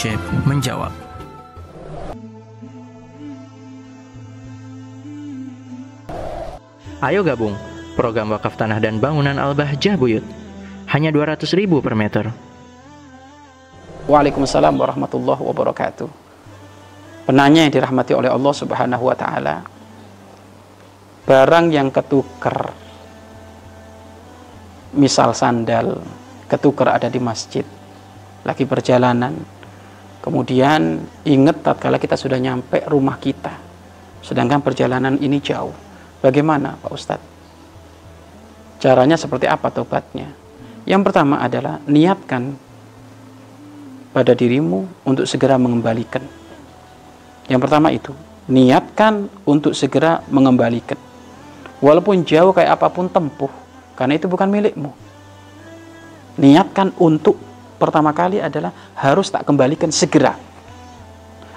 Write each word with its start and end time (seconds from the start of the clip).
Syekh 0.00 0.16
menjawab. 0.48 0.88
Ayo 7.04 7.20
gabung 7.20 7.52
program 8.00 8.32
wakaf 8.32 8.56
tanah 8.56 8.80
dan 8.80 8.96
bangunan 8.96 9.36
Al-Bahjah 9.36 10.00
Buyut. 10.00 10.24
Hanya 10.88 11.12
200 11.12 11.44
ribu 11.52 11.84
per 11.84 11.92
meter. 11.92 12.32
Waalaikumsalam 14.08 14.72
warahmatullahi 14.72 15.44
wabarakatuh. 15.44 16.08
Penanya 17.28 17.68
yang 17.68 17.72
dirahmati 17.76 18.16
oleh 18.16 18.32
Allah 18.32 18.54
Subhanahu 18.56 19.04
wa 19.04 19.12
taala. 19.20 19.68
Barang 21.28 21.68
yang 21.68 21.92
ketuker 21.92 22.72
misal 24.96 25.36
sandal 25.36 26.00
ketuker 26.48 26.88
ada 26.88 27.12
di 27.12 27.20
masjid 27.20 27.68
lagi 28.48 28.64
perjalanan 28.64 29.59
kemudian 30.20 31.00
ingat 31.24 31.64
tatkala 31.64 31.96
kita 31.96 32.16
sudah 32.16 32.36
nyampe 32.36 32.84
rumah 32.88 33.16
kita. 33.16 33.52
Sedangkan 34.20 34.60
perjalanan 34.60 35.16
ini 35.18 35.40
jauh. 35.40 35.72
Bagaimana 36.20 36.76
Pak 36.76 36.92
Ustadz? 36.92 37.28
Caranya 38.80 39.16
seperti 39.16 39.48
apa 39.48 39.72
tobatnya? 39.72 40.32
Yang 40.84 41.02
pertama 41.12 41.40
adalah 41.40 41.80
niatkan 41.84 42.56
pada 44.12 44.32
dirimu 44.32 45.04
untuk 45.04 45.24
segera 45.28 45.56
mengembalikan. 45.60 46.24
Yang 47.48 47.60
pertama 47.66 47.88
itu 47.90 48.12
niatkan 48.50 49.28
untuk 49.46 49.72
segera 49.72 50.22
mengembalikan. 50.28 50.98
Walaupun 51.80 52.26
jauh 52.28 52.52
kayak 52.52 52.76
apa 52.76 52.92
pun 52.92 53.08
tempuh 53.08 53.52
karena 53.96 54.16
itu 54.16 54.28
bukan 54.28 54.48
milikmu. 54.48 54.92
Niatkan 56.40 56.92
untuk 57.00 57.36
pertama 57.80 58.12
kali 58.12 58.44
adalah 58.44 58.68
harus 58.92 59.32
tak 59.32 59.48
kembalikan 59.48 59.88
segera. 59.88 60.36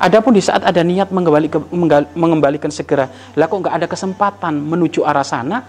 Adapun 0.00 0.36
di 0.36 0.44
saat 0.44 0.64
ada 0.64 0.80
niat 0.80 1.12
mengembalikan, 1.12 2.72
segera, 2.72 3.08
lah 3.36 3.46
kok 3.48 3.58
nggak 3.60 3.74
ada 3.80 3.86
kesempatan 3.88 4.56
menuju 4.56 5.04
arah 5.04 5.24
sana, 5.24 5.60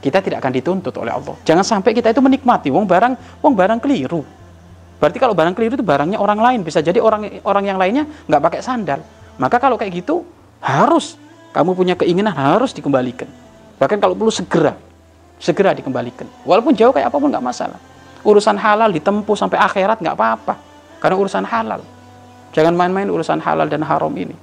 kita 0.00 0.20
tidak 0.20 0.44
akan 0.44 0.52
dituntut 0.52 0.92
oleh 1.00 1.12
Allah. 1.12 1.36
Jangan 1.44 1.64
sampai 1.64 1.96
kita 1.96 2.12
itu 2.12 2.20
menikmati, 2.20 2.68
wong 2.68 2.84
barang, 2.84 3.40
wong 3.40 3.52
barang 3.56 3.80
keliru. 3.80 4.20
Berarti 5.00 5.16
kalau 5.16 5.32
barang 5.32 5.56
keliru 5.56 5.80
itu 5.80 5.86
barangnya 5.86 6.20
orang 6.20 6.40
lain, 6.44 6.60
bisa 6.60 6.84
jadi 6.84 7.00
orang 7.00 7.40
orang 7.40 7.64
yang 7.64 7.78
lainnya 7.80 8.04
nggak 8.28 8.42
pakai 8.52 8.60
sandal. 8.60 9.00
Maka 9.40 9.56
kalau 9.56 9.80
kayak 9.80 10.04
gitu 10.04 10.28
harus 10.60 11.16
kamu 11.56 11.72
punya 11.72 11.94
keinginan 11.96 12.36
harus 12.36 12.76
dikembalikan. 12.76 13.26
Bahkan 13.80 13.96
kalau 13.96 14.12
perlu 14.12 14.28
segera 14.28 14.76
segera 15.42 15.74
dikembalikan. 15.74 16.30
Walaupun 16.46 16.78
jauh 16.78 16.94
kayak 16.94 17.10
apa 17.10 17.18
pun 17.18 17.26
nggak 17.34 17.42
masalah. 17.42 17.80
Urusan 18.22 18.54
halal 18.58 18.94
ditempuh 18.94 19.34
sampai 19.34 19.58
akhirat 19.58 19.98
nggak 19.98 20.14
apa-apa. 20.14 20.54
Karena 21.02 21.16
urusan 21.18 21.44
halal. 21.46 21.82
Jangan 22.54 22.74
main-main 22.76 23.10
urusan 23.10 23.42
halal 23.42 23.66
dan 23.66 23.82
haram 23.82 24.12
ini. 24.14 24.34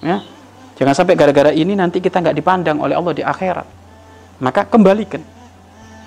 Ya. 0.00 0.24
Jangan 0.80 0.96
sampai 0.96 1.12
gara-gara 1.12 1.52
ini 1.52 1.76
nanti 1.76 2.00
kita 2.00 2.24
nggak 2.24 2.36
dipandang 2.36 2.80
oleh 2.80 2.96
Allah 2.96 3.12
di 3.12 3.20
akhirat. 3.20 3.68
Maka 4.40 4.64
kembalikan. 4.64 5.20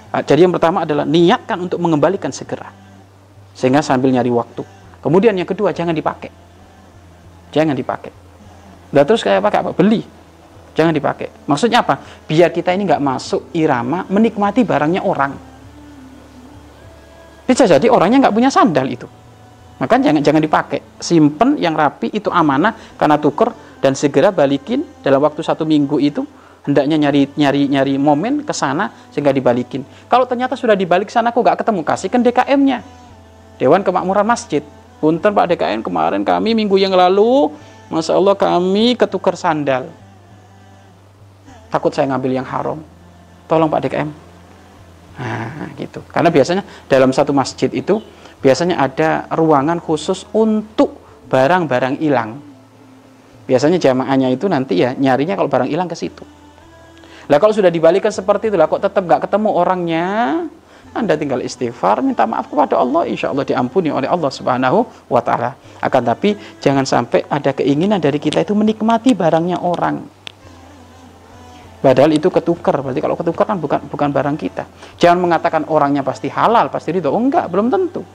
Nah, 0.09 0.21
jadi 0.25 0.49
yang 0.49 0.53
pertama 0.53 0.81
adalah 0.81 1.05
niatkan 1.05 1.69
untuk 1.69 1.77
mengembalikan 1.77 2.33
segera. 2.33 2.73
Sehingga 3.53 3.85
sambil 3.85 4.09
nyari 4.09 4.33
waktu. 4.33 4.65
Kemudian 4.97 5.37
yang 5.37 5.45
kedua 5.45 5.69
jangan 5.69 5.93
dipakai. 5.93 6.33
Jangan 7.53 7.77
dipakai. 7.77 8.09
Dan 8.89 9.05
terus 9.05 9.21
kayak 9.21 9.45
pakai 9.45 9.59
apa? 9.61 9.71
Beli 9.77 10.23
jangan 10.73 10.93
dipakai. 10.93 11.29
Maksudnya 11.45 11.85
apa? 11.85 12.01
Biar 12.25 12.49
kita 12.49 12.73
ini 12.73 12.89
nggak 12.89 13.01
masuk 13.01 13.53
irama 13.53 14.05
menikmati 14.09 14.65
barangnya 14.65 15.05
orang. 15.05 15.52
Bisa 17.43 17.67
jadi 17.67 17.87
orangnya 17.91 18.27
nggak 18.27 18.35
punya 18.35 18.49
sandal 18.49 18.87
itu. 18.87 19.07
Maka 19.79 19.99
jangan 19.99 20.23
jangan 20.23 20.39
dipakai. 20.39 20.79
Simpen 21.01 21.59
yang 21.59 21.75
rapi 21.75 22.13
itu 22.13 22.31
amanah 22.31 22.71
karena 22.95 23.19
tuker 23.19 23.51
dan 23.83 23.97
segera 23.99 24.31
balikin 24.31 24.87
dalam 25.03 25.19
waktu 25.19 25.43
satu 25.43 25.67
minggu 25.67 25.99
itu 25.99 26.23
hendaknya 26.63 26.95
nyari 26.95 27.27
nyari 27.35 27.67
nyari 27.67 27.93
momen 27.99 28.47
ke 28.47 28.53
sana 28.55 28.87
sehingga 29.11 29.35
dibalikin. 29.35 29.83
Kalau 30.07 30.23
ternyata 30.23 30.55
sudah 30.55 30.77
dibalik 30.77 31.11
sana 31.11 31.35
kok 31.35 31.43
nggak 31.43 31.59
ketemu, 31.59 31.81
kasihkan 31.83 32.21
DKM-nya. 32.23 32.79
Dewan 33.59 33.83
Kemakmuran 33.83 34.23
Masjid. 34.23 34.63
Punten 35.03 35.35
Pak 35.35 35.51
DKM 35.51 35.83
kemarin 35.83 36.23
kami 36.23 36.55
minggu 36.55 36.79
yang 36.79 36.95
lalu, 36.95 37.51
Masya 37.91 38.15
Allah 38.15 38.39
kami 38.39 38.95
ketukar 38.95 39.35
sandal 39.35 39.91
takut 41.73 41.89
saya 41.89 42.05
ngambil 42.13 42.31
yang 42.37 42.45
haram 42.45 42.77
tolong 43.49 43.65
Pak 43.65 43.89
DKM 43.89 44.09
nah 45.13 45.69
gitu 45.77 46.01
karena 46.09 46.33
biasanya 46.33 46.63
dalam 46.89 47.13
satu 47.13 47.31
masjid 47.31 47.69
itu 47.69 48.01
biasanya 48.41 48.81
ada 48.81 49.29
ruangan 49.29 49.77
khusus 49.77 50.25
untuk 50.33 50.97
barang-barang 51.29 52.01
hilang 52.01 52.41
biasanya 53.45 53.77
jamaahnya 53.77 54.33
itu 54.33 54.49
nanti 54.49 54.81
ya 54.81 54.97
nyarinya 54.97 55.37
kalau 55.37 55.49
barang 55.51 55.69
hilang 55.69 55.85
ke 55.85 55.95
situ 55.95 56.25
lah 57.29 57.37
kalau 57.39 57.53
sudah 57.55 57.69
dibalikan 57.69 58.09
seperti 58.09 58.49
itu 58.49 58.57
lah 58.57 58.65
kok 58.67 58.83
tetap 58.83 59.05
nggak 59.05 59.29
ketemu 59.29 59.49
orangnya 59.53 60.07
anda 60.93 61.17
tinggal 61.17 61.41
istighfar, 61.41 62.05
minta 62.05 62.29
maaf 62.29 62.45
kepada 62.45 62.77
Allah, 62.77 63.09
insya 63.09 63.33
Allah 63.33 63.41
diampuni 63.41 63.89
oleh 63.89 64.05
Allah 64.05 64.29
Subhanahu 64.29 65.09
wa 65.09 65.21
Ta'ala. 65.25 65.57
Akan 65.81 66.05
tapi, 66.05 66.37
jangan 66.61 66.85
sampai 66.85 67.25
ada 67.25 67.49
keinginan 67.49 67.97
dari 67.97 68.21
kita 68.21 68.45
itu 68.45 68.53
menikmati 68.53 69.17
barangnya 69.17 69.57
orang. 69.57 70.05
Padahal 71.83 72.15
itu 72.15 72.31
ketukar, 72.31 72.79
berarti 72.79 73.03
kalau 73.03 73.19
ketukar 73.19 73.43
kan 73.43 73.59
bukan 73.59 73.83
bukan 73.91 74.07
barang 74.15 74.39
kita. 74.39 74.63
Jangan 74.95 75.19
mengatakan 75.19 75.67
orangnya 75.67 75.99
pasti 75.99 76.31
halal, 76.31 76.71
pasti 76.71 76.95
itu. 76.95 77.11
Oh 77.11 77.19
enggak, 77.19 77.51
belum 77.51 77.67
tentu. 77.67 78.07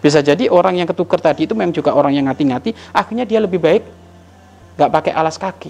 Bisa 0.00 0.24
jadi 0.24 0.48
orang 0.48 0.80
yang 0.80 0.88
ketukar 0.88 1.20
tadi 1.20 1.44
itu 1.44 1.52
memang 1.52 1.76
juga 1.76 1.92
orang 1.92 2.16
yang 2.16 2.24
ngati-ngati, 2.32 2.72
akhirnya 2.96 3.28
dia 3.28 3.44
lebih 3.44 3.60
baik 3.60 3.84
nggak 4.80 4.90
pakai 4.96 5.12
alas 5.12 5.36
kaki. 5.36 5.68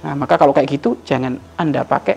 Nah, 0.00 0.16
maka 0.16 0.40
kalau 0.40 0.56
kayak 0.56 0.72
gitu 0.72 0.96
jangan 1.04 1.36
Anda 1.60 1.84
pakai, 1.84 2.16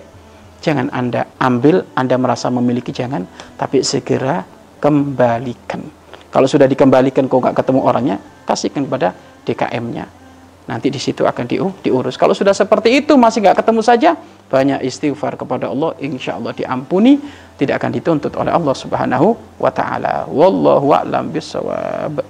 jangan 0.64 0.88
Anda 0.88 1.28
ambil, 1.44 1.84
Anda 1.92 2.16
merasa 2.16 2.48
memiliki 2.48 2.96
jangan, 2.96 3.28
tapi 3.60 3.84
segera 3.84 4.48
kembalikan. 4.80 5.84
Kalau 6.32 6.48
sudah 6.48 6.72
dikembalikan 6.72 7.28
kok 7.28 7.36
nggak 7.36 7.60
ketemu 7.60 7.84
orangnya, 7.84 8.18
kasihkan 8.48 8.88
kepada 8.88 9.12
DKM-nya 9.44 10.23
nanti 10.70 10.88
di 10.88 11.00
situ 11.00 11.28
akan 11.28 11.46
diurus. 11.84 12.16
Kalau 12.16 12.32
sudah 12.32 12.56
seperti 12.56 13.04
itu 13.04 13.14
masih 13.20 13.44
nggak 13.44 13.64
ketemu 13.64 13.82
saja, 13.84 14.16
banyak 14.48 14.86
istighfar 14.86 15.36
kepada 15.36 15.72
Allah, 15.72 15.98
insya 16.00 16.40
Allah 16.40 16.56
diampuni, 16.56 17.20
tidak 17.60 17.84
akan 17.84 17.92
dituntut 17.96 18.34
oleh 18.40 18.52
Allah 18.54 18.76
Subhanahu 18.76 19.60
wa 19.60 19.72
taala. 19.74 20.30
Wallahu 20.30 20.94
a'lam 20.94 21.34
bishawab. 21.34 22.24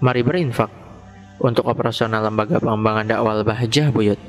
Mari 0.00 0.20
berinfak 0.20 0.70
untuk 1.40 1.64
operasional 1.68 2.24
lembaga 2.24 2.60
pengembangan 2.60 3.04
dakwah 3.08 3.40
Bahjah 3.42 3.88
Buyut. 3.90 4.20